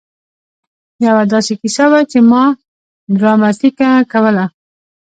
يوه 1.05 1.23
داسې 1.33 1.53
کيسه 1.61 1.85
وه 1.91 2.01
چې 2.11 2.19
ما 2.29 2.43
ډراماتيکه 3.17 3.89
کوله. 4.11 4.45